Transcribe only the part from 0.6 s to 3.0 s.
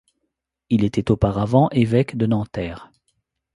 Il était auparavant évêque de Nanterre.